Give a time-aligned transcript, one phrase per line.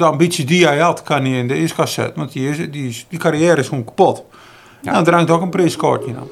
[0.00, 2.18] de ambitie die hij had, kan hij in de ijskast zetten.
[2.18, 4.24] Want die, is, die, is, die carrière is gewoon kapot.
[4.82, 4.92] Ja.
[4.92, 6.28] Nou, er hangt ook een prijskaartje aan.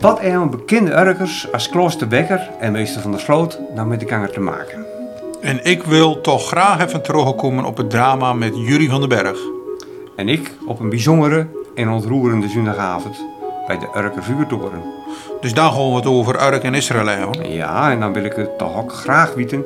[0.00, 4.06] Wat hebben bekende Urkers als Klooster Becker en meester van der Sloot nou met de
[4.06, 4.86] kanger te maken?
[5.40, 9.38] En ik wil toch graag even terugkomen op het drama met Jury van den Berg.
[10.16, 13.16] En ik op een bijzondere en ontroerende zondagavond
[13.66, 15.01] bij de Urker Vuurtoren.
[15.42, 17.52] Dus daar gaan we het over Urk en Israël hebben.
[17.52, 19.64] Ja, en dan wil ik het toch ook graag weten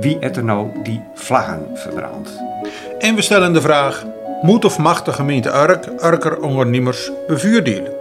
[0.00, 2.30] wie het er nou die vlaggen verbrandt.
[2.98, 4.04] En we stellen de vraag:
[4.42, 7.92] moet of mag de gemeente Urk Urker ondernemers bevuurdelen?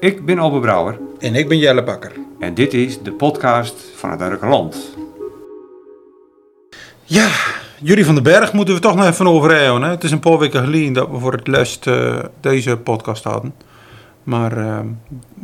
[0.00, 2.12] Ik ben Albe Brouwer En ik ben Jelle Bakker.
[2.38, 4.76] en dit is de podcast van het Urkerland.
[7.04, 7.28] Ja,
[7.80, 9.82] Jury van den Berg moeten we toch nog even over hebben.
[9.82, 9.90] Hè?
[9.90, 13.54] Het is een paar weken geleden dat we voor het last eh, deze podcast hadden.
[14.28, 14.80] Maar eh, ja,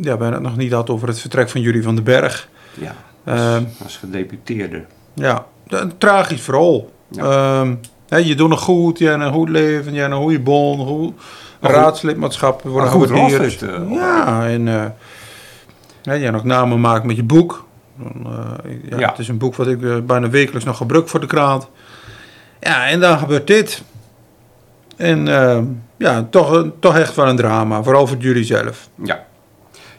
[0.01, 2.49] we hebben het nog niet gehad over het vertrek van Jury van den Berg.
[2.75, 2.95] Ja,
[3.25, 3.55] Ehm.
[3.55, 4.85] als, als gedeputeerde.
[5.15, 6.91] Ja, een tragisch verhaal.
[7.09, 7.63] Ja.
[8.09, 10.81] Ehm, je doet nog goed, je hebt een goed leven, je hebt een goede bon,
[10.81, 11.13] een goed
[11.61, 12.65] raadslidmaatschap.
[12.65, 14.85] Een goed eh, ja, en eh,
[16.03, 17.67] ja, je hebt nog namen gemaakt met je boek.
[18.25, 19.09] Eh, ja, Ja.
[19.11, 21.69] Het is een boek wat ik eh, bijna wekelijks nog gebruik voor de krant.
[22.61, 23.83] Ja, en dan gebeurt dit.
[24.97, 25.65] En ehm,
[25.97, 28.89] ja, toch, toch echt wel een drama, vooral voor jullie zelf.
[29.03, 29.27] Ja.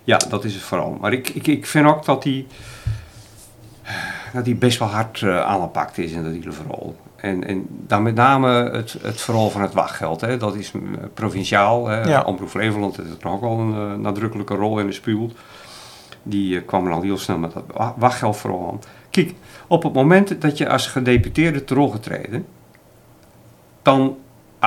[0.04, 0.98] ja, dat is het vooral.
[1.02, 2.46] Maar ik, ik, ik vind ook dat hij
[4.34, 6.96] dat hij best wel hard eh, aangepakt is in dat hele verhaal.
[7.16, 10.22] En, en dan met name het, het verhaal van het wachtgeld.
[10.22, 10.38] Hè.
[10.38, 11.88] Dat is mm, provinciaal.
[11.88, 12.02] Hè.
[12.02, 12.22] Ja.
[12.22, 15.34] Omroep Flevoland heeft er ook wel een eh, nadrukkelijke rol in gespeeld.
[16.24, 18.80] Die eh, kwam er al heel snel met dat wa- wachtgeld vooral aan.
[19.10, 19.34] Kijk,
[19.68, 22.46] op het moment dat je als gedeputeerde teruggetreden,
[23.82, 24.18] dan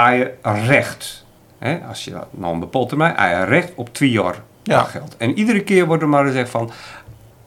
[0.07, 1.25] je recht.
[1.59, 4.77] Hè, als je nou een bepaald termijn, je recht op twee jaar Ja.
[4.77, 5.17] wachtgeld.
[5.17, 6.71] En iedere keer wordt er maar gezegd van,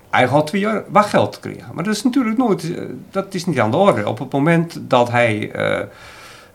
[0.10, 1.66] hij gaat twee jaar wachtgeld krijgen.
[1.74, 4.08] Maar dat is natuurlijk nooit, eh, dat is niet aan de orde.
[4.08, 5.86] Op het moment dat hij eh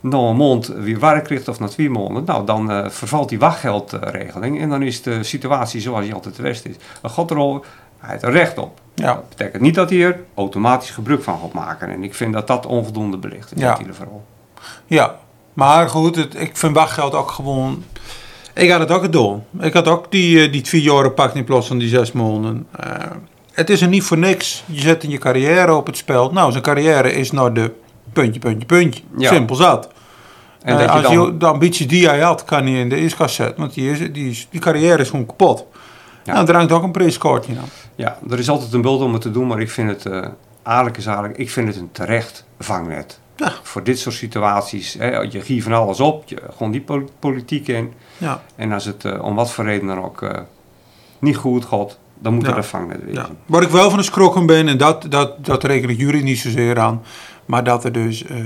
[0.01, 3.39] na een maand weer werk krijgt of na twee maanden, nou dan eh, vervalt die
[3.39, 6.75] wachtgeldregeling en dan is de situatie zoals die altijd geweest is.
[7.03, 7.67] Een god erover,
[7.99, 8.81] hij heeft er recht op.
[8.95, 9.07] Ja.
[9.15, 11.89] Dat betekent niet dat hij er automatisch gebruik van gaat maken.
[11.91, 13.69] En ik vind dat dat onvoldoende belicht is, Ja.
[13.69, 14.25] dat hele verhaal.
[14.87, 15.15] Ja,
[15.57, 17.85] maar goed, het, ik vind wachtgeld ook gewoon...
[18.55, 19.45] Ik had het ook gedaan.
[19.61, 22.67] Ik had ook die, eh, die twee jaar pakt in plaats van die zes maanden.
[22.81, 22.91] Eh,
[23.53, 24.65] het is er niet voor niks.
[24.67, 26.33] Je zet in je carrière op het spel.
[26.33, 27.73] Nou, zijn carrière is naar de
[28.13, 29.03] puntje, puntje, puntje.
[29.17, 29.29] Ja.
[29.33, 29.89] Simpel zat.
[30.63, 32.89] En Eh, dat je als dan, je de ambitie die hij had, kan hij in
[32.89, 33.61] de ijskast zetten.
[33.61, 35.67] Want die, is, die, is, die carrière is gewoon kapot.
[36.25, 36.33] Ja.
[36.33, 37.69] Nou, er hangt ook een prijskaartje aan.
[37.95, 40.31] ja, er is altijd een beeld om het te doen, maar ik vind het,
[40.63, 43.21] aardig is aardig, ik vind het een terecht vangnet.
[43.37, 43.53] Ja.
[43.63, 47.69] Voor dit soort situaties, hè, je giet van alles op, je, gewoon die pol- politiek
[47.69, 47.93] in.
[48.19, 50.41] Ja, En als het eh, om wat voor reden dan ook eh,
[51.19, 52.51] niet goed gaat, dan moet Ja.
[52.51, 53.15] er een vangnet wezen.
[53.23, 53.29] ja.
[53.47, 56.39] Waar ik wel van de schrokken ben, en dat, dat, dat reken ik jullie niet
[56.39, 57.03] zozeer aan,
[57.45, 58.37] maar dat er dus eh,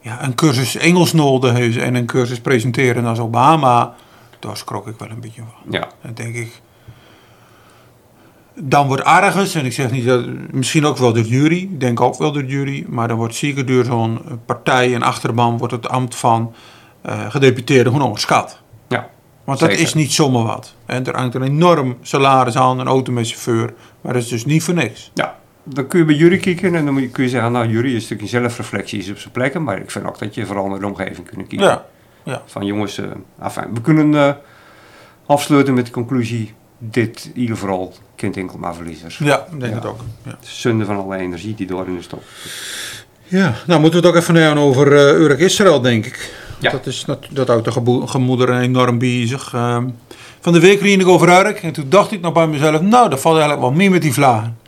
[0.00, 3.94] ja, een cursus Engels nodig is en een cursus presenteren als Obama,
[4.38, 5.72] daar schrok ik wel een beetje van.
[5.72, 6.60] Ja, Dan denk ik,
[8.54, 12.00] dan wordt ergens, en ik zeg niet dat, misschien ook wel door jury, ik denk
[12.00, 15.88] ook wel door jury, maar dan wordt zeker door zo'n partij en achterban wordt het
[15.88, 16.54] ambt van
[17.02, 18.60] eh gedeputeerde gewoon onderschat.
[18.88, 19.10] ja.
[19.44, 19.84] Want dat Zeker.
[19.84, 20.74] is niet zomaar wat.
[20.86, 24.44] En er hangt een enorm salaris aan, een auto met chauffeur, maar dat is dus
[24.44, 25.10] niet voor niks.
[25.14, 27.94] Ja, dan kun je bij jury kijken en dan kun je zeggen, nou jury is
[27.94, 30.78] een stukje zelfreflectie is op zijn plek, maar ik vind ook dat je vooral naar
[30.78, 31.66] de omgeving kunt kijken.
[31.66, 31.84] Ja,
[32.22, 32.42] ja.
[32.46, 33.00] Van jongens,
[33.38, 34.34] afijn, we kunnen eh,
[35.26, 36.54] afsluiten met de conclusie,
[36.90, 39.18] dit in ieder geval kind enkel maar verliezers.
[39.18, 39.78] Ja, ik denk Ja.
[39.78, 40.00] het ook.
[40.24, 40.38] Ja.
[40.40, 42.22] Zonde van alle energie die door in de stop.
[43.26, 46.34] ja, nou moeten we het ook even hebben over uh, Urk Israël, denk ik.
[46.58, 46.70] Ja.
[46.70, 49.54] Dat, is, dat, dat houdt de gemoederen enorm bezig.
[49.54, 49.88] Ehm,
[50.40, 53.08] van de week reed ik over Urk en toen dacht ik nog bij mezelf, nou,
[53.10, 54.58] dat valt eigenlijk wel meer met die vlagen.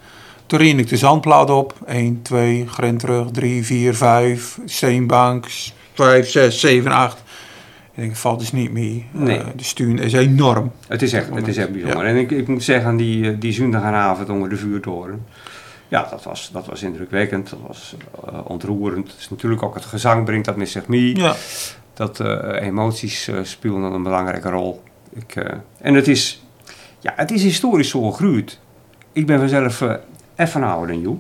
[0.46, 1.75] Toen reed ik de zandplaat op.
[1.86, 5.46] 1, 2, Grenterug, 3, 4, 5, Steenbank,
[5.94, 7.22] 5, 6, 7, 8.
[7.94, 9.06] Ik denk, valt dus niet mee.
[9.10, 9.38] Nee.
[9.38, 10.72] Eh, de stuur is enorm.
[10.88, 12.05] Het is echt, het is echt bijzonder.
[12.05, 15.27] En ik, ik moet zeggen, die, eh, die zondagavond onder de vuurtoren,
[15.88, 17.50] ja, dat was, dat was indrukwekkend.
[17.50, 17.97] Dat was
[18.27, 19.10] eh, ontroerend.
[19.10, 21.16] Het is natuurlijk ook het gezang brengt dat met zich mee.
[21.16, 21.34] Ja,
[21.94, 22.20] Dat
[22.61, 24.82] emoties spelen dan een belangrijke rol.
[25.12, 25.35] Ik,
[25.79, 26.44] en het is,
[27.00, 28.58] ja, het is historisch zo gegroeid.
[29.12, 29.82] Ik ben vanzelf
[30.37, 31.19] even ouder dan jou.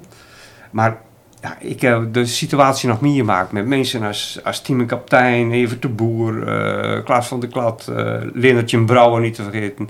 [0.70, 1.00] Maar
[1.44, 6.48] ja, ik heb de situatie nog meegemaakt met mensen als, als teamkapitein, Evert de Boer,
[6.48, 9.88] eh Klaas van der Klad, eh Lennartje Brouwer niet te vergeten.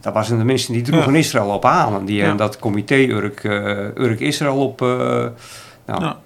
[0.00, 1.18] Dat waren de mensen die droegen Ja.
[1.18, 1.94] Israël op aan.
[1.94, 2.20] En die Ja.
[2.20, 4.82] hebben dat comité Urk, eh, Urk Israël op...
[4.82, 4.88] eh,
[5.86, 6.16] nou, Ja.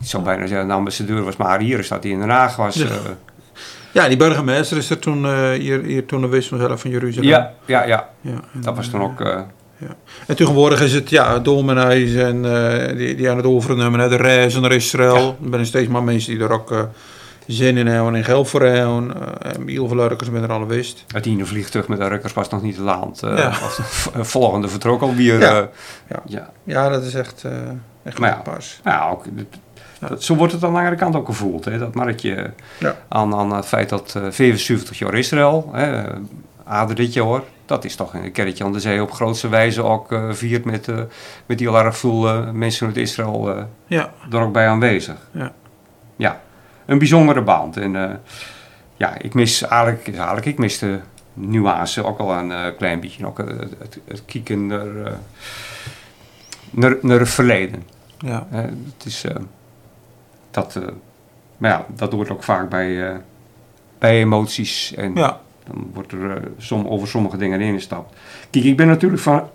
[0.00, 2.74] Ik zou bijna zeggen, de ambassadeur was maar hier, staat hij in Den Haag was.
[2.74, 4.02] Ja.
[4.02, 7.28] eh, die burgemeester is er toen, eh, hier, hier toen de wist vanzelf van Jeruzalem.
[7.28, 8.08] ja, ja, ja.
[8.24, 9.20] en, Dat was toen eh, ook.
[9.80, 9.88] Eh,
[10.26, 14.16] En tegenwoordig is het ja, dominees en eh, die, die aan het overnemen, hè, de
[14.16, 15.36] reizen naar Israël.
[15.42, 16.82] Er zijn steeds maar mensen die er ook eh,
[17.46, 19.06] zin in hebben en geld voor hebben.
[19.16, 19.96] Uh, en heel veel
[20.32, 21.04] ben er al wist.
[21.06, 23.22] Het ene vliegtuig met de Rukkers was nog niet te land.
[23.22, 23.52] eh, Ja.
[24.24, 25.40] volgende vertrok alweer.
[25.40, 25.68] Ja.
[26.08, 26.22] Ja.
[26.26, 26.50] ja.
[26.64, 27.44] Ja, dat is echt,
[28.02, 28.36] echt Maar ja.
[28.36, 28.80] pas.
[28.84, 31.64] Ja, ook, dat- zo wordt het aan de andere kant ook gevoeld.
[31.64, 31.78] Hè?
[31.78, 32.96] Dat marktje Ja.
[33.08, 36.02] aan, aan het feit dat eh 75 jaar Israël, hè,
[36.70, 40.12] ader dit jaar, dat is toch een kerkje aan de zee op grootste wijze ook
[40.12, 41.00] eh viert met, eh,
[41.46, 45.16] met heel erg veel eh, mensen uit Israël eh, Ja, er ook bij aanwezig.
[45.32, 45.52] Ja.
[46.16, 46.40] Ja,
[46.86, 47.76] een bijzondere band.
[47.76, 48.20] En
[48.96, 51.00] ja, ik mis eigenlijk, eigenlijk ik mis de
[51.34, 53.26] nuance ook al een klein beetje.
[53.26, 55.18] Ook het, het, het kijken naar,
[56.70, 57.82] naar, naar het verleden.
[58.18, 58.46] ja.
[58.50, 59.24] Het is,
[60.50, 60.78] dat,
[61.56, 63.20] maar ja, dat hoort ook vaak bij,
[63.98, 64.94] bij emoties.
[64.94, 65.40] En ja.
[65.72, 68.16] Dan wordt er eh, som, over sommige dingen heen gestapt.
[68.50, 69.48] Kijk, ik ben natuurlijk van,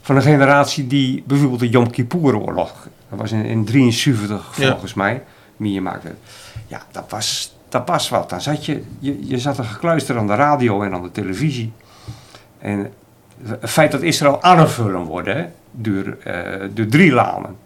[0.00, 4.70] van een generatie die bijvoorbeeld de Yom Kippur-oorlog, dat was in, in 73 Ja.
[4.70, 5.22] volgens mij,
[5.56, 6.04] meegemaakt.
[6.66, 8.30] Ja, dat was, dat was wat.
[8.30, 11.72] Dan zat je, je, je zat er gekluisterd aan de radio en aan de televisie.
[12.58, 12.92] En
[13.44, 17.56] het feit dat Israël hè, door, eh, door drie lanen.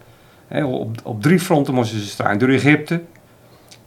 [0.48, 2.38] Hè, op, op drie fronten moesten ze staan.
[2.38, 3.02] Door Egypte,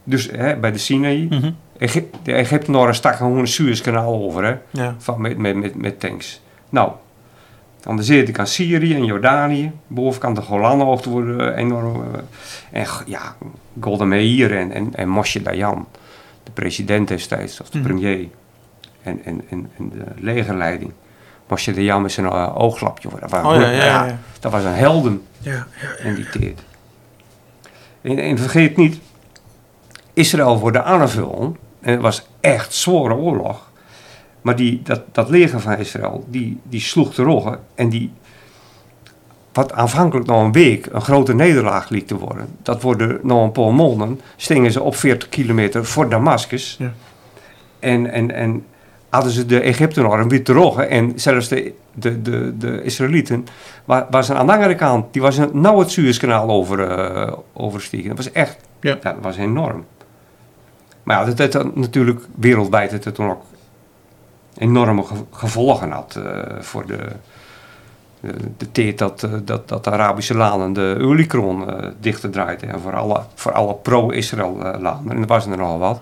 [0.04, 1.28] dus hè, bij de Sinaï.
[1.30, 1.52] Mhm.
[1.78, 4.96] Egyp- de Egyptenaren staken gewoon een Suezkanaal over, hè, ja.
[4.98, 6.42] van, met, met, met, met tanks.
[6.70, 6.92] Nou,
[7.84, 12.04] aan de zijkant Syrië en Jordanië, bovenkant de Golanhoogte worden enorm.
[12.72, 13.36] eh, en ja,
[13.80, 15.88] Golda Meir en, en, en Moshe Dayan,
[16.44, 17.88] de president destijds, of de Mhm.
[17.88, 18.28] premier,
[19.02, 20.92] en, en, en, en de legerleiding.
[21.48, 24.06] Moshe Dayan met zijn eh, ooglapje, dat, waren- Oh ja, ja, ja.
[24.06, 24.20] ja.
[24.40, 26.04] dat was een helden ja, ja.
[26.10, 26.60] in die tijd.
[28.02, 29.00] En, en vergeet niet,
[30.14, 31.58] Israël wordt aangevallen.
[31.82, 33.72] En het was echt zware oorlog.
[34.42, 37.60] Maar die, dat, dat leger van Israël, die, die sloeg de roggen.
[37.76, 38.12] En die,
[39.54, 42.48] wat aanvankelijk nog een week een grote nederlaag liet te worden.
[42.62, 46.76] Dat worden nog een paar maanden, stingen ze op 40 kilometer voor Damascus.
[46.80, 46.92] Ja.
[47.80, 48.66] En, en, en
[49.10, 50.90] hadden ze de Egyptenaren weer te roggen.
[50.90, 53.46] En zelfs de, de, de, de Israëlieten
[53.86, 58.08] wa- was aan de andere kant, die was nou het Suezkanaal over, eh, overstegen.
[58.08, 58.98] Dat was echt, Ja.
[59.02, 59.86] dat was enorm.
[61.04, 63.44] Maar ja, dat heeft dan natuurlijk wereldwijd het het toen ook
[64.58, 66.98] enorme ge- gevolgen had eh, voor de,
[68.20, 72.66] de, de tijd dat, eh, dat, dat de Arabische landen de Olikron eh dichter draaide.
[72.66, 75.16] En voor alle, voor alle pro-Israël eh, landen.
[75.16, 76.02] En er was er nogal wat.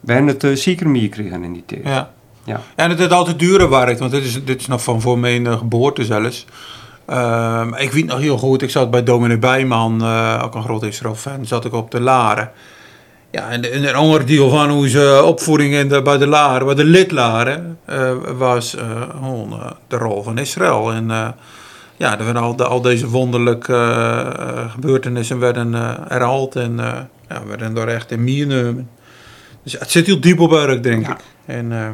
[0.00, 1.84] We hebben het eh, zeker meer gekregen in die tijd.
[1.84, 2.10] Ja.
[2.44, 2.60] Ja.
[2.74, 5.46] En het heeft altijd duurder werkt, want dit is, dit is nog van voor mijn
[5.46, 6.46] eh, geboorte zelfs.
[7.04, 10.82] Ehm, ik weet nog heel goed, ik zat bij Dominee Bijman, eh, ook een groot
[10.82, 12.50] Israël-fan, zat ik op de Laren.
[13.30, 16.74] Ja, en, en een ander deel van onze opvoeding in de, bij de Laren, bij
[16.74, 20.92] de lidlaren, eh, was eh, gewoon eh, de rol van Israël.
[20.92, 21.28] En eh,
[21.96, 26.92] ja, er al, de- al deze wonderlijke eh, gebeurtenissen werden eh, herhaald en eh,
[27.28, 28.88] ja, werden door echt in meegenomen.
[29.62, 31.12] Dus het zit heel diep op werk, denk Ja.
[31.12, 31.18] ik.
[31.46, 31.88] En eh,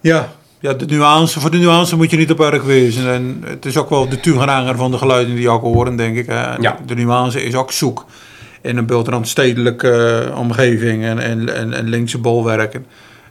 [0.00, 0.28] ja,
[0.60, 3.12] ja de nuance, voor de nuance moet je niet op werk wezen.
[3.12, 6.16] En het is ook wel de tugenanger van de geluiden die je ook horen, denk
[6.16, 6.26] ik.
[6.26, 6.54] hè.
[6.56, 6.76] Ja.
[6.86, 8.04] De nuance is ook zoek
[8.64, 12.86] in een beeldrandstedelijke eh, omgeving en, en, en, en linkse bolwerken.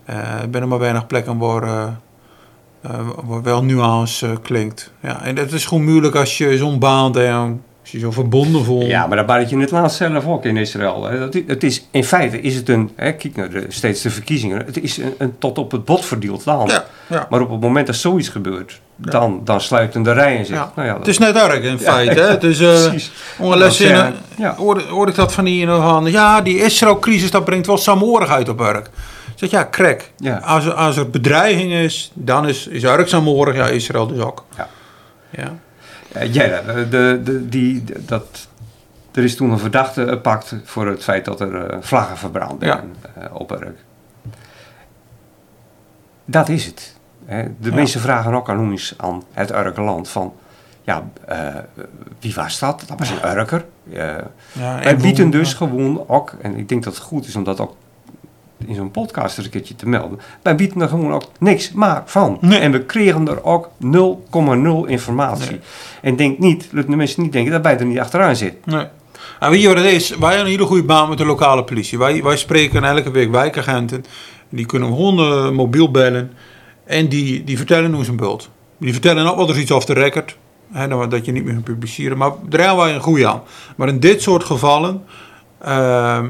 [0.05, 0.15] Eh,
[0.51, 4.91] Er er maar weinig plekken waar, eh, waar wel nuance klinkt.
[4.99, 8.63] Ja, en het is gewoon moeilijk als je zo'n baan hebt, als je zo verbonden
[8.65, 8.85] voelt.
[8.85, 11.03] Ja, maar dat baart je in het laatst zelf ook in Israël.
[11.03, 11.19] Hè.
[11.19, 14.65] Dat, het is, in feite is het een, hè, kijk naar de, steeds de verkiezingen,
[14.65, 16.71] het is een, een tot op het bot verdeeld land.
[16.71, 17.27] Ja, ja.
[17.29, 20.71] Maar op het moment dat zoiets gebeurt, dan, dan sluiten de rijen Ja.
[20.75, 22.21] nou ja, Het is net erg in feite.
[22.21, 22.27] Hè?
[24.07, 24.55] Een- ja.
[24.55, 28.59] hoorde, hoorde ik dat van die van, ja, die Israël-crisis, dat brengt wel saamhorigheid op
[28.59, 28.85] werk.
[28.85, 30.11] Ik zeg, ja, krek.
[30.17, 30.37] Ja.
[30.37, 34.45] Als, er- als er bedreiging is, dan is, is Urk saamhorig, ja, Israël dus ook.
[35.31, 35.53] Ja.
[36.13, 36.19] Ja.
[36.19, 38.47] Eh, ja, de, de, die, dat,
[39.11, 42.95] er is toen een verdachte gepakt voor het feit dat er eh, vlaggen verbrand werden
[43.15, 43.77] eh, op Urk.
[46.25, 46.95] Dat is het.
[47.25, 47.43] Hè.
[47.59, 47.75] De Ja.
[47.75, 48.57] mensen vragen ook aan
[48.97, 50.33] aan het Urkenland van,
[50.81, 51.47] ja, eh,
[52.19, 52.83] wie was dat?
[52.87, 53.65] Dat was een Urker.
[53.93, 54.15] Eh,
[54.51, 57.59] Ja, wij bieden dus gewoon ook, en ik denk dat het goed is om dat
[57.59, 57.75] ook
[58.67, 60.19] in zo'n podcast eens een keertje te melden.
[60.41, 62.37] Wij bieden er gewoon ook niks maar van.
[62.41, 62.59] Nee.
[62.59, 63.69] En we kregen er ook
[64.85, 65.51] 0,0 informatie.
[65.51, 65.59] Nee.
[66.01, 68.61] En denk niet, laat de mensen niet denken dat wij er niet achteraan zitten.
[68.65, 68.85] Nee.
[69.39, 70.09] En weet je wat het is?
[70.09, 71.97] Wij hebben een hele goede baan met de lokale politie.
[71.97, 74.05] Wij, wij spreken elke week wijkagenten.
[74.49, 76.31] Die kunnen eh, mobiel bellen.
[76.85, 78.49] En die, die vertellen ons een bult.
[78.77, 80.37] Die vertellen ook wel eens iets off the record.
[80.71, 82.17] Hè, dat dat je niet meer kunt publiceren.
[82.17, 83.41] Maar daar hebben wij een goede aan.
[83.75, 85.03] Maar in dit soort gevallen...
[85.61, 86.29] ehm,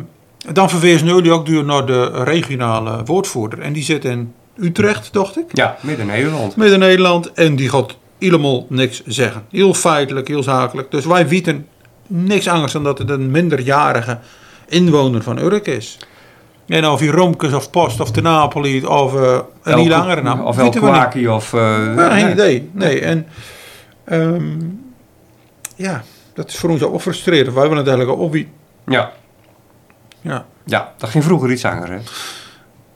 [0.52, 3.60] dan verwezen jullie ook door naar de regionale woordvoerder.
[3.60, 5.46] En die zit in Utrecht, dacht ik.
[5.52, 6.56] Ja, Midden-Nederland.
[6.56, 7.32] Midden-Nederland.
[7.32, 9.46] En die gaat helemaal niks zeggen.
[9.52, 10.92] Heel feitelijk, heel zakelijk.
[10.92, 11.68] Dus wij weten
[12.08, 14.20] niks anders dan dat het een minderjarige
[14.68, 15.98] inwoner van Urk is.
[16.68, 20.42] En of hij Romkes of Post of de Napoli of uh, een heel langere naam.
[20.42, 20.76] Of niet.
[20.76, 21.54] Elkwaki of...
[21.54, 21.62] Uh,
[21.96, 22.70] Ja, geen idee.
[22.72, 23.28] Nee, en
[24.04, 24.44] ehm,
[25.76, 27.54] ja, dat is voor ons ook frustrerend.
[27.54, 28.48] Wij willen het eigenlijk ook wie.
[28.86, 29.12] Ja,
[30.24, 30.46] Ja.
[30.66, 31.98] ja, dat ging vroeger iets zanger, hè?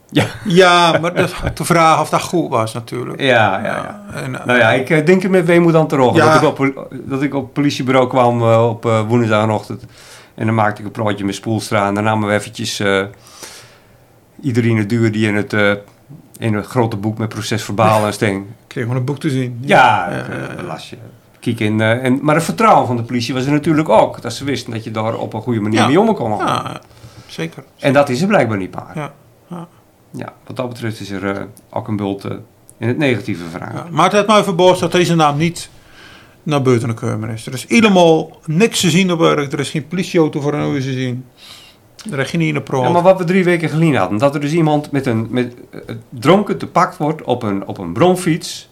[0.09, 3.21] Ja, ja, maar dat, de vraag of dat goed was natuurlijk.
[3.21, 3.65] ja, ja.
[3.65, 4.03] ja.
[4.13, 6.15] En, eh, Nou ja, ik eh, denk er met weemoed aan terug.
[6.15, 6.39] Ja.
[6.39, 9.83] Dat, ik op, dat ik op het politiebureau kwam eh, op woensdagochtend.
[10.35, 11.87] En dan maakte ik een praatje met Spoelstra.
[11.87, 12.81] En dan namen we eventjes
[14.41, 15.71] iedereen het duur die in het, eh,
[16.37, 19.57] in het grote boek met proces verbaal en ik kreeg gewoon een boek te zien.
[19.61, 20.15] Ja, Ja,
[20.57, 20.97] ja, las je.
[21.39, 24.21] Kijk in, en, maar het vertrouwen van de politie was er natuurlijk ook.
[24.21, 26.79] Dat ze wisten dat je daar op een goede manier mee om kon gaan.
[27.27, 27.63] Zeker.
[27.79, 28.91] En dat is er blijkbaar niet maar.
[28.95, 29.13] Ja,
[29.49, 29.67] ja.
[30.11, 32.31] Ja, wat dat betreft is er eh, ook een bult eh,
[32.77, 33.75] in het negatieve verhaal.
[33.75, 35.69] Ja, Maar het heeft mij verbaasd dat deze naam niet
[36.43, 37.45] naar buiten gekomen is.
[37.45, 39.51] Er is helemaal niks te zien op Urk.
[39.51, 41.25] Er is geen politieauto voor een ogen te zien.
[42.11, 42.81] Er is geen ene pro.
[42.81, 45.53] Ja, maar wat we drie weken geleden hadden, dat er dus iemand met een met,
[45.71, 48.69] eh, dronken te pakt wordt op een, op een bromfiets.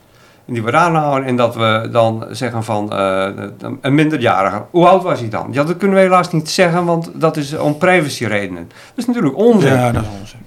[0.47, 3.27] En die wordt aanhouden en dat we dan zeggen van eh,
[3.81, 4.63] een minderjarige.
[4.71, 5.47] Hoe oud was hij dan?
[5.51, 8.67] Ja, dat kunnen we helaas niet zeggen, want dat is om privacyredenen.
[8.67, 9.73] Dat is natuurlijk onzin.
[9.73, 10.39] Ja, dat is onzin.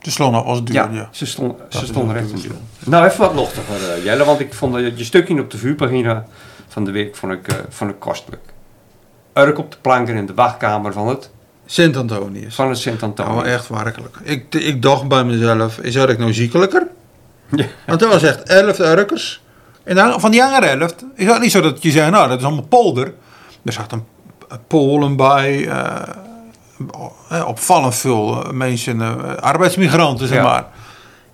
[0.00, 0.88] Ze al als duur, ja.
[0.92, 2.52] Ja, ze, stond, ze stonden recht in duur.
[2.84, 6.24] Nou, even wat luchtiger, eh, Jelle, want ik vond dat je stukje op de vuurpagina
[6.68, 8.42] van de week vond ik, vond ik kostelijk.
[9.34, 11.30] Urk op de planken in de wachtkamer van het,
[11.66, 12.54] Sint-Antonius.
[12.54, 13.34] van het Sint-Antonius.
[13.34, 14.16] Nou, echt werkelijk.
[14.22, 16.86] Ik, ik dacht bij mezelf, is Urk nou ziekelijker?
[17.50, 17.64] Ja.
[17.86, 19.42] Want er was echt elf Urkers.
[19.84, 22.44] En van die andere elf is het niet zo dat je zegt, nou, dat is
[22.44, 23.12] allemaal polder.
[23.64, 24.06] Er zaten
[24.66, 25.94] Polen bij, eh,
[27.28, 30.42] eh, opvallend veel eh, mensen, arbeidsmigranten, zeg Ja.
[30.42, 30.66] maar.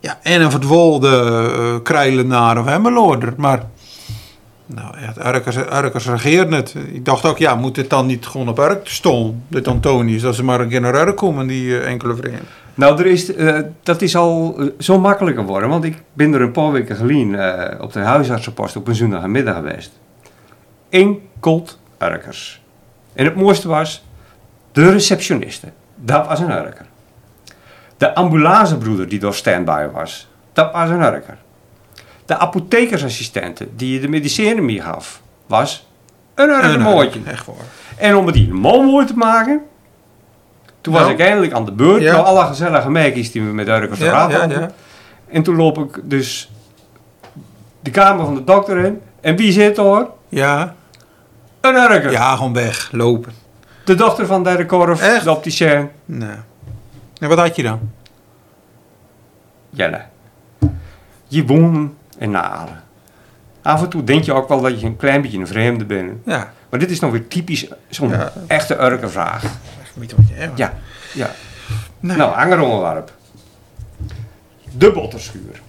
[0.00, 3.34] Ja, en een verdwolde uh, krijlenaar of hemmeloorder.
[3.36, 3.62] Maar,
[4.66, 4.94] nou,
[5.26, 6.74] Urkers, Urkers regeert het.
[6.92, 10.34] Ik dacht ook, ja, moet dit dan niet gewoon op Urk stonden, dit Antonius, dat
[10.34, 12.46] ze maar een keer naar Urk komen, die enkele vrienden.
[12.74, 16.40] Nou, er is, eh, dat is al eh, zo makkelijk geworden, want ik ben er
[16.40, 20.00] een paar weken geleden eh, op de huisartsenpost op een zondagmiddag geweest.
[20.88, 22.62] Enkelt Urkers.
[23.12, 24.04] En het mooiste was,
[24.72, 26.86] de receptioniste, dat was een Urker.
[27.96, 31.38] De ambulancebroeder die door standby was, dat was een Urker.
[32.24, 35.88] De apothekersassistente die je de medicijnen mee gaf, was
[36.34, 37.20] een Urker En, mooitje.
[37.24, 37.56] Echt waar.
[37.96, 39.62] En om het hier mooi te maken,
[40.82, 41.14] toen was Nou.
[41.14, 42.02] ik eindelijk aan de beurt.
[42.02, 42.12] Ja.
[42.12, 44.60] Nou, alle gezellige meisjes die we met raad hadden.
[44.60, 44.70] ja.
[45.28, 46.52] En toen loop ik dus
[47.80, 49.00] de kamer van de dokter in.
[49.20, 50.06] En wie zit er?
[50.28, 50.74] Ja,
[51.60, 52.10] Een Urker.
[52.10, 53.32] ja, gewoon weg, lopen.
[53.84, 55.24] De dochter van Derek Korf, Echt?
[55.24, 55.88] de opticien.
[56.04, 56.36] Nee.
[57.18, 57.80] En wat had je dan?
[59.70, 60.00] Jelle.
[61.28, 62.82] Je woont in Nalen.
[63.62, 66.12] Af en toe denk je ook wel dat je een klein beetje een vreemde bent.
[66.24, 68.32] Ja, Maar dit is nog weer typisch zo'n Ja.
[68.46, 69.44] echte Urkervraag.
[69.94, 70.50] Wat je.
[70.54, 70.74] Ja,
[71.14, 71.30] ja.
[72.00, 72.16] Nee.
[72.16, 73.12] Nou, angeronderwerp.
[74.76, 75.60] De botterschuur.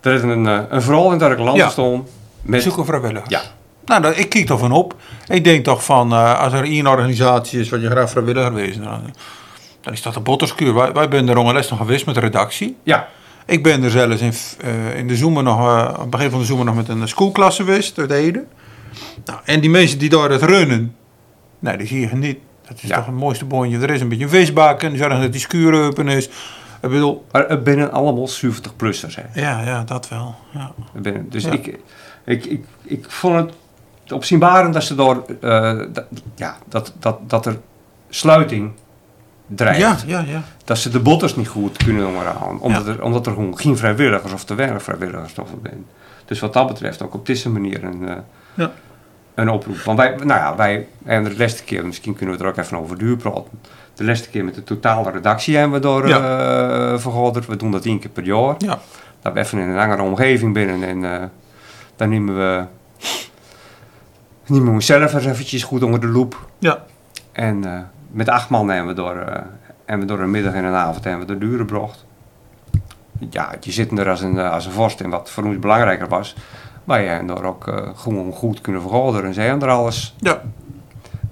[0.00, 2.00] Er is een, eh, een vrouw in het Urkerland Ja.
[2.42, 2.62] met...
[2.62, 3.28] Zoeken vrijwilligers.
[3.30, 3.40] Ja.
[3.84, 4.96] Nou, dat- ik kijk er van op.
[5.28, 8.82] Ik denk toch van, eh, als er één organisatie is wat je graag vrijwilliger wezen,
[8.82, 9.00] dan,
[9.80, 10.74] dan is dat de Botterskuur.
[10.74, 12.76] Wij, wij zijn er ongeles nog geweest met de redactie.
[12.82, 13.08] Ja,
[13.46, 16.38] Ik ben er zelfs in, eh, in de zomer nog, eh, aan het begin van
[16.38, 18.44] de zomer nog met een schoolklasse geweest uit Ede.
[19.24, 20.96] Nou, en die mensen die daar het runnen,
[21.58, 22.38] nee, die zie je niet.
[22.74, 22.96] Dat is Ja.
[22.96, 23.78] toch het mooiste boontje.
[23.78, 26.26] Er is een beetje een visbakken, zorgen dat die schuur open is.
[26.80, 29.16] Ik bedoel, maar het binnen allemaal 70-plussers.
[29.16, 29.40] hè.
[29.40, 30.34] ja, ja, dat wel.
[30.52, 30.72] Ja.
[30.92, 31.50] Het binnen- Dus Ja.
[31.52, 31.78] ik,
[32.24, 35.24] ik, ik, ik vond het opzienbarend dat ze door...
[35.40, 37.58] eh, dat, ja, dat, dat, dat er
[38.08, 38.72] sluiting
[39.46, 39.78] dreigt.
[39.80, 40.42] ja, ja, ja.
[40.64, 42.60] Dat ze de botters niet goed kunnen onderhouden.
[42.60, 45.84] Omdat, er, omdat er gewoon geen vrijwilligers of te weinig vrijwilligers nog zijn.
[46.24, 48.14] Dus wat dat betreft ook op deze manier een, eh,
[48.54, 48.72] Ja.
[49.34, 49.76] Een oproep.
[49.76, 52.78] Want wij, nou ja, wij hebben de laatste keer, misschien kunnen we er ook even
[52.78, 53.50] over duur praten.
[53.94, 57.46] De laatste keer met de totale redactie hebben we door eh, vergaderd.
[57.46, 58.54] We doen dat één keer per jaar.
[58.58, 58.78] Ja.
[59.20, 61.26] Dat we even in een langere omgeving binnen en eh,
[61.96, 62.64] dan nemen we,
[64.46, 66.46] nemen we eens eventjes goed onder de loep.
[66.58, 66.84] Ja.
[67.32, 69.42] En eh, met acht man hebben we door, eh,
[69.84, 72.04] hebben we door een middag en een avond hebben we de duur gebracht.
[73.30, 76.08] Ja, je zit er als een, eh, als een vorst in wat voor ons belangrijker
[76.08, 76.36] was.
[76.84, 79.26] Maar je door ook eh, gewoon goed kunnen vergaderen.
[79.26, 80.42] En zij hebben er alles Ja.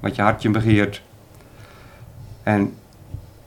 [0.00, 1.02] wat je hartje begeert.
[2.42, 2.75] En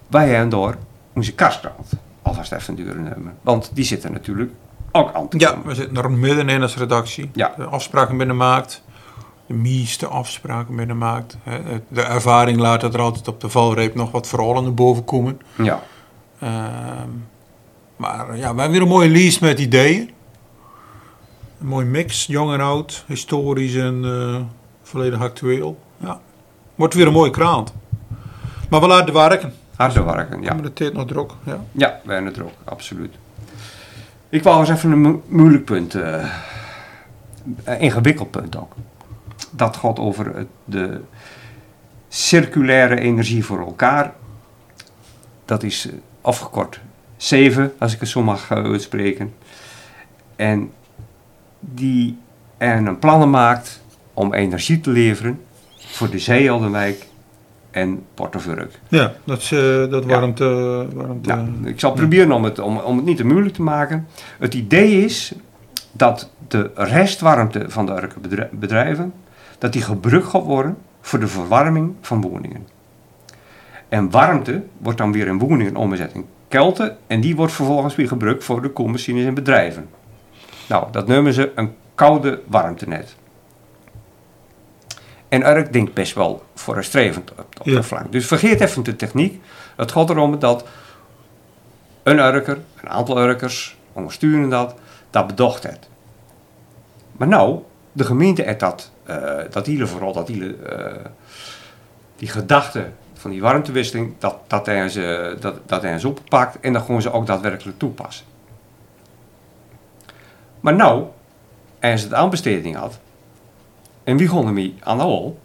[0.08, 0.76] wij hebben door
[1.14, 1.90] onze kastkrant
[2.22, 3.34] alvast even duren nemen.
[3.42, 4.52] Want die zitten natuurlijk
[4.92, 7.30] ook aan te Ja, we zitten er middenin als redactie.
[7.34, 7.54] Ja.
[7.58, 8.84] De afspraken binnenmaakt.
[9.46, 11.38] De meeste afspraken binnenmaakt.
[11.44, 11.60] Hè.
[11.88, 15.42] De ervaring laat dat er altijd op de valreep nog wat verhalen naar boven komen.
[15.56, 15.82] Ja.
[16.40, 17.10] Ehm,
[17.96, 20.10] Maar ja, we hebben weer een mooie lease met ideeën.
[21.64, 24.42] Een mooi mix, jong en oud, historisch en eh,
[24.82, 25.80] volledig actueel.
[25.98, 26.20] Ja.
[26.76, 27.74] Wordt weer een mooie krant.
[28.70, 29.54] Maar we laten werken.
[29.76, 30.48] Harde werken, ja.
[30.50, 31.32] Komen de tijd nog druk.
[31.44, 31.60] Ja.
[31.72, 33.16] Ja, wij het absoluut.
[34.30, 36.30] Ik wou eens even een mo- moeilijk punt, eh,
[37.64, 38.74] een ingewikkeld punt ook.
[39.52, 41.02] Dat gaat over het, de
[42.08, 44.14] circulaire energie voor elkaar.
[45.46, 46.80] Dat is eh, afgekort
[47.18, 49.34] 7, als ik het zo mag uitspreken.
[50.36, 50.72] En
[51.74, 52.18] die
[52.58, 53.82] en een plannen maakt
[54.14, 55.40] om energie te leveren
[55.78, 57.08] voor de Zeeheldenwijk
[57.72, 58.80] en Portofurk.
[58.88, 60.10] Ja, dat, is, eh, dat Ja.
[60.10, 60.40] eh, warmt
[61.28, 64.08] eh, ik zal proberen om het, om, om het niet te moeilijk te maken.
[64.40, 65.34] Het idee is
[65.92, 69.14] dat de restwarmte van de bedrijven,
[69.58, 72.68] dat die gebruikt gaat worden voor de verwarming van woningen.
[73.90, 78.08] En warmte wordt dan weer in woningen omgezet in kelte en die wordt vervolgens weer
[78.08, 79.88] gebruikt voor de commercies en bedrijven.
[80.68, 83.16] Nou, dat noemen ze een koude warmtenet.
[85.28, 87.74] En Urk denkt best wel vooruitstrevend op, op Ja.
[87.76, 88.12] dat vlak.
[88.12, 89.42] Dus vergeet even de techniek.
[89.76, 90.66] Het gaat erom dat
[92.04, 94.76] een Urker, een aantal Urkers, ondersturen dat,
[95.10, 95.90] dat bedacht het.
[97.12, 97.60] Maar nou,
[97.92, 101.06] de gemeente heeft dat, eh, dat hele vooral, dat hele, eh,
[102.16, 106.86] die gedachte van die warmtewisseling, dat, dat hebben ze, dat, dat ze opgepakt en dat
[106.86, 108.26] gewoon ze ook daadwerkelijk toepassen.
[110.64, 111.04] Maar nou,
[111.82, 113.00] ze het aanbesteding had,
[114.04, 115.40] en wie kon ermee aan de wal?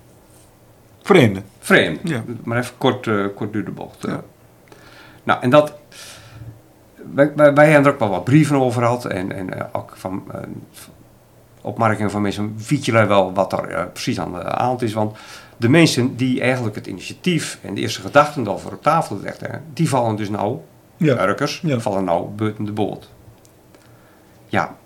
[1.03, 1.43] Vreemde.
[1.59, 2.01] Vreemd.
[2.09, 2.23] Ja.
[2.45, 4.05] Maar even kort, eh kort door de bocht.
[4.05, 4.13] eh.
[4.13, 4.23] Ja.
[5.23, 5.75] Nou, en dat...
[7.15, 9.05] Wij, wij, wij hebben er ook wel wat brieven over gehad.
[9.05, 10.23] En, en eh, ook van
[11.61, 12.55] opmerkingen van mensen.
[12.69, 14.93] Weet jullie wel wat er precies aan de hand is?
[14.93, 15.17] Want
[15.57, 19.89] de mensen die eigenlijk het initiatief en de eerste gedachten daarvoor op tafel legden, die
[19.89, 20.59] vallen dus nou,
[20.97, 21.27] Ja.
[21.29, 21.79] Urkers, Ja.
[21.81, 23.09] vallen nou buiten de boot.
[24.47, 24.77] Ja.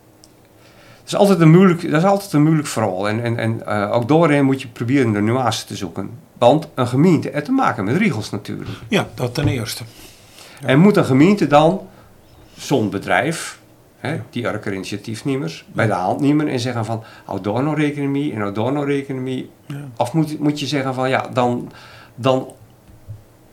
[1.03, 3.09] Dat is altijd een moeilijk, dat is altijd een moeilijk verhaal.
[3.09, 6.11] En, en, en eh, ook doorheen moet je proberen de nuance te zoeken.
[6.39, 8.71] Want een gemeente heeft te maken met regels natuurlijk.
[8.89, 9.85] ja, dat ten eerste.
[10.65, 11.81] En moet een gemeente dan
[12.55, 13.61] zo'n bedrijf,
[13.99, 18.33] hè, die Urker initiatiefnemers, bij de hand nemen en zeggen van, hou daar nou rekening
[18.33, 19.47] en hou daar nou rekening.
[19.97, 21.73] Of moet, moet je zeggen van, ja, dan,
[22.15, 22.53] dan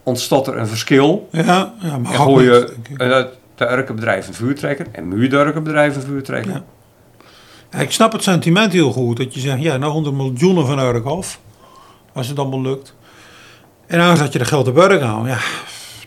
[0.04, 1.28] ontstaat er een verschil.
[1.32, 2.76] Ja, ja maar En gooi je
[3.56, 6.52] de Urker bedrijf een vuurtrekker en moet je de Urker bedrijf een vuurtrekker.
[6.52, 6.64] Ja.
[7.78, 9.18] Ik snap het sentiment heel goed.
[9.18, 11.40] Dat je zegt, ja, nou 100 miljoenen van Urk af.
[12.14, 12.96] Als het allemaal lukt.
[13.88, 15.26] En dan dat je de geld op Urk aan.
[15.28, 15.38] Ja,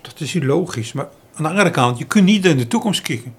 [0.02, 0.92] dat is hier logisch.
[0.92, 3.34] Maar aan de andere kant, je kunt niet in de toekomst kijken.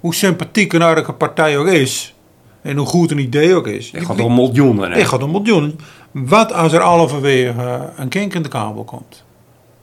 [0.00, 2.14] Hoe sympathiek een Urke partij ook is.
[2.62, 3.90] En hoe goed een idee ook is.
[3.92, 4.92] Het gaat om miljoenen.
[4.92, 5.78] Het gaat om miljoenen.
[6.10, 9.24] Wat als er halverwege een kink in de kabel komt?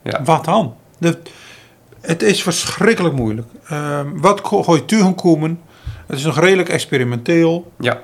[0.02, 0.22] Ja.
[0.24, 0.74] Wat dan?
[2.00, 3.46] Het is verschrikkelijk moeilijk.
[3.68, 5.60] Ehm, wat go- gooi je tegen komen?
[6.10, 7.72] Het is nog redelijk experimenteel.
[7.78, 8.00] Ja,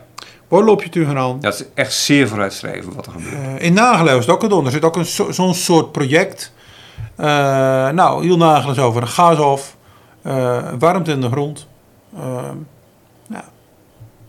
[0.48, 1.40] Waar loop je tegen aan?
[1.40, 3.34] dat is echt zeer vooruitstrevend wat er gebeurt.
[3.58, 4.64] Eh, in Nagelo is het ook gedaan.
[4.64, 6.52] Er zit ook een zo- zo'n soort project.
[7.16, 7.26] Eh,
[7.90, 9.76] nou, heel Nagelo is over een gashof.
[10.22, 11.66] eh warmte in de grond.
[13.28, 13.44] Ja.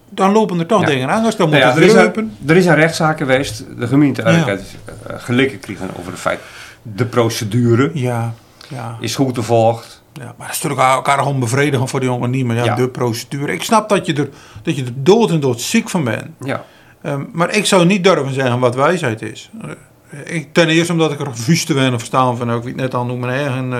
[0.10, 0.86] Dan lopen er toch Ja.
[0.88, 1.24] dingen aan.
[1.24, 3.64] Dus dan moet Nou ja, er, is een, er is een rechtszaak geweest.
[3.78, 4.46] De gemeente Ja.
[4.46, 4.76] heeft
[5.10, 6.40] uh, gelijk gekregen over het feit.
[6.82, 8.34] De procedure Ja,
[8.70, 8.98] ja.
[9.00, 9.97] is goed gevolgd.
[10.18, 12.46] Ja, maar dat is natuurlijk elkaar gewoon bevredigend voor die jongen niet.
[12.46, 12.76] Maar ja, Ja.
[12.76, 13.54] de procedure.
[13.54, 14.30] Ik snap dat je, er,
[14.64, 16.28] dat je er dood en dood ziek van bent.
[16.40, 16.64] Ja,
[17.02, 19.50] Ehm, maar ik zou niet durven zeggen wat wijsheid is.
[19.62, 22.52] Eh, ik, ten eerste omdat ik er vuist te weinig verstaan van.
[22.52, 23.80] Ook net al noemde, mijn eigen eh,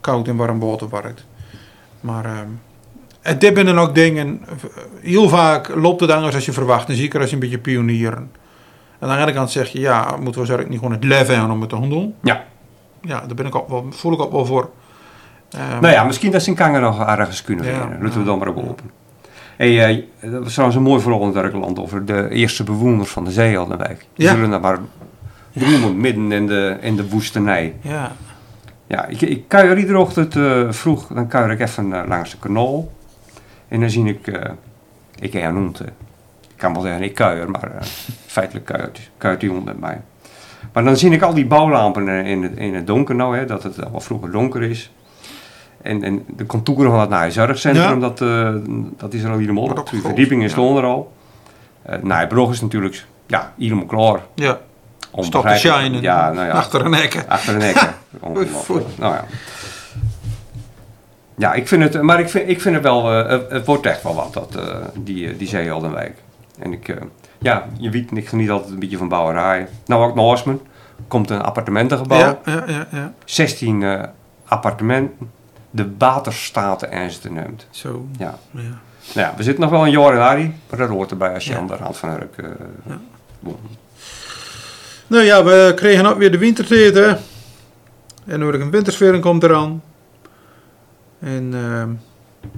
[0.00, 1.24] koud en warm water werkt.
[2.00, 2.48] Maar ehm
[3.22, 4.40] en dit zijn dan ook dingen.
[4.48, 4.54] eh,
[5.00, 6.88] Heel vaak loopt het anders als je verwacht.
[6.88, 8.18] En zeker als je een beetje pionieren.
[8.18, 8.30] En
[8.98, 11.50] aan de andere kant zeg je, ja, moeten we eigenlijk niet gewoon het lef hebben
[11.50, 12.14] om het te doen?
[12.22, 12.44] ja.
[13.02, 14.70] Ja, daar ben ik wel, voel ik ook wel voor.
[15.54, 17.88] Ehm, nou ja, misschien dat ze in Kangen nog ergens kunnen vinden.
[17.90, 18.24] Laten we ja.
[18.24, 18.90] dan maar op open.
[19.56, 23.30] Hey, eh, dat was trouwens een mooi verhaal in over de eerste bewoners van de
[23.30, 24.06] Zeeheldenwijk.
[24.14, 24.78] Die zullen daar maar
[25.54, 27.74] roemen midden in de, in de woestenij.
[27.80, 28.12] Ja,
[28.86, 32.38] Ja, ik, ik kuier iedere ochtend eh, vroeg, dan kuier ik even eh, langs de
[32.38, 32.92] kanaal.
[33.68, 34.26] En dan zie ik,
[35.18, 35.86] ik heb jou noemt, eh,
[36.40, 37.70] ik kan wel zeggen ik kuier, maar
[38.26, 40.00] feitelijk kuiert, kuiert die hond met mij.
[40.72, 43.62] Maar dan zie ik al die bouwlampen in het, in het donker nou, hè, dat
[43.62, 44.92] het al vroeger donker is.
[45.84, 48.08] En, en de contouren van het naaizorgcentrum, Ja.
[48.08, 48.54] dat, eh,
[48.96, 49.90] dat is er al helemaal op.
[49.90, 50.48] De ja.
[50.48, 51.12] stonden er al.
[51.90, 54.20] Uh, Naaibrug is natuurlijk, ja, helemaal klaar.
[54.34, 54.58] ja.
[55.18, 56.00] Stop te shinen.
[56.00, 56.52] Ja, nou ja.
[56.52, 57.28] Achter een hekken.
[57.28, 57.94] Achter nekken.
[58.20, 58.86] Ongelooflijk.
[58.98, 59.24] nou ja.
[61.36, 64.02] Ja, ik vind het, maar ik vind, ik vind het wel, eh, het, wordt echt
[64.02, 66.18] wel wat, dat, eh, die, eh, die Zeeheldenwijk.
[66.58, 66.96] En ik, eh,
[67.38, 69.68] ja, je weet, ik geniet altijd een beetje van bouwerij.
[69.86, 70.56] Nou, ook naast me
[71.08, 72.18] komt een appartementengebouw.
[72.18, 73.12] Ja, ja, ja, ja.
[73.24, 74.02] 16 eh,
[74.44, 75.30] appartementen,
[75.74, 77.66] de waterstaten ernst neemt.
[77.70, 78.06] Zo.
[78.18, 78.38] Ja.
[78.50, 78.60] Ja.
[79.14, 81.58] Nou ja, we zitten nog wel in januari, maar dat hoort erbij als je Ja.
[81.58, 82.46] aan de rand van Urk eh.
[85.06, 87.06] Nou ja, we kregen ook weer de wintertijd, hè.
[88.26, 89.82] En de een wintersfering komt eraan.
[91.18, 91.88] En ehm,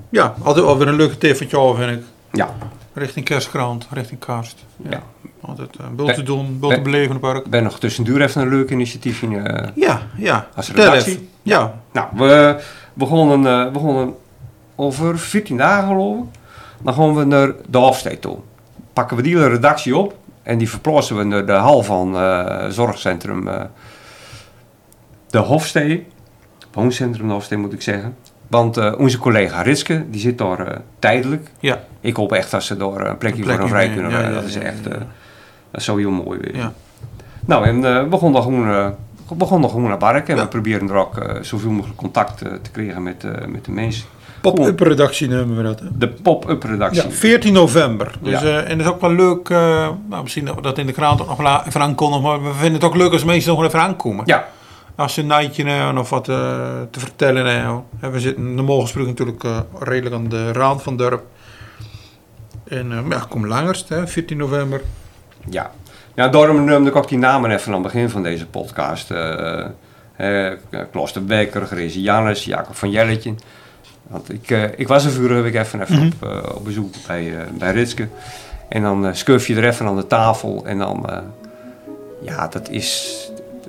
[0.09, 2.05] ja, altijd alweer een leuke tijd van het jaar, vind ik.
[2.33, 2.55] Ja,
[2.92, 4.64] Richting kerstkrant, richting kerst.
[4.76, 4.90] Ja.
[4.90, 5.02] Ja.
[5.40, 7.44] Altijd uh, bul te doen, bul te beleven op park.
[7.44, 9.46] ik ben nog tussendoor even een leuk initiatief in.
[9.46, 10.48] eh, Ja, ja.
[10.55, 11.12] Als redactie?
[11.12, 11.29] even.
[11.42, 11.81] Ja.
[11.92, 12.61] nou, we
[12.96, 14.14] begonnen, eh, begonnen
[14.74, 16.24] over 14 dagen geloof ik.
[16.82, 18.38] Dan gaan we naar de Hofstee toe.
[18.92, 22.66] Pakken we die hele redactie op en die verplaatsen we naar de hal van eh
[22.68, 23.62] zorgcentrum eh,
[25.30, 26.06] de Hofstee.
[26.72, 28.16] Wooncentrum de Hofstee moet ik zeggen.
[28.46, 31.50] Want eh, onze collega Ritske, die zit daar eh, tijdelijk.
[31.61, 31.80] Ja.
[32.00, 34.44] Ik hoop echt dat ze daar een plekje, Een voor een vrij kunnen ja, dat
[34.44, 35.00] is echt, eh,
[35.70, 36.56] dat zou heel mooi weer.
[36.56, 36.72] Ja.
[37.46, 38.88] Nou, en eh, we begonnen gewoon, eh,
[39.35, 40.43] begonnen gewoon naar Bark en Ja.
[40.43, 43.71] we proberen er ook eh, zoveel mogelijk contact eh, te krijgen met, eh, met de
[43.71, 44.05] mensen.
[44.41, 45.81] Pop-up redactie noemen we dat.
[45.81, 45.87] Hè?
[45.99, 47.03] De pop-up redactie.
[47.03, 48.12] Ja, 14 november.
[48.21, 48.47] Dus, Ja.
[48.47, 49.49] eh, en dat is ook wel leuk.
[49.49, 52.23] eh, nou, misschien dat we dat in de krant ook nog even aankondigen.
[52.25, 54.27] Maar we vinden het ook leuk als mensen nog even aankomen.
[54.27, 54.49] Ja,
[54.95, 56.37] Als ze een nightje hebben of wat eh,
[56.91, 57.83] te vertellen hebben.
[58.01, 61.25] En we zitten normaal gesproken natuurlijk eh, redelijk aan de rand van het dorp.
[62.69, 64.81] En eh, ja, kom langers, hè, 14 november.
[65.51, 65.71] ja.
[66.16, 69.11] Ja, daarom noemde ik ook die namen even aan het begin van deze podcast.
[69.11, 69.64] eh
[70.16, 70.52] eh
[70.92, 73.35] Klaas de Bekker, Jannes, Jacob van Jelletje.
[74.09, 76.07] Want ik, eh, ik was er vorige week even, even Mhm.
[76.07, 78.09] op, eh, op bezoek bij, bij Ritske.
[78.68, 81.07] En dan schurf je er even aan de tafel en dan...
[82.22, 83.16] ja, dat is...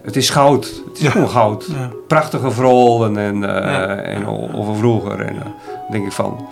[0.01, 0.65] Het is goud.
[0.87, 1.09] Het is Ja.
[1.11, 1.65] gewoon goud.
[1.71, 1.89] Ja.
[2.07, 3.95] prachtige verhalen en, Ja.
[3.95, 5.19] en over vroeger.
[5.19, 5.53] En dan
[5.91, 6.47] denk ik van,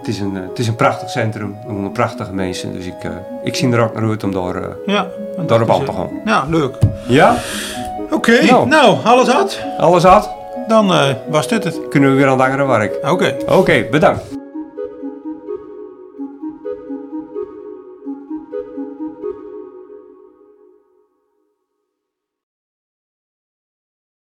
[0.00, 1.56] het is een, eh, het is een prachtig centrum,
[1.92, 2.72] prachtige mensen.
[2.72, 3.10] Dus ik, eh,
[3.42, 5.06] ik zie er ook naar uit om daar, eh, Ja,
[5.38, 5.46] aan
[5.84, 6.08] te gaan.
[6.24, 6.74] Ja, leuk.
[7.06, 7.36] Ja,
[8.10, 8.68] Oké, Nou.
[8.68, 9.60] nou, alles had.
[9.78, 10.30] alles had.
[10.68, 10.92] Dan
[11.28, 11.88] was dit het.
[11.88, 13.10] Kunnen we weer aan het andere werk.
[13.10, 13.36] Oké.
[13.46, 14.39] Oké, bedankt.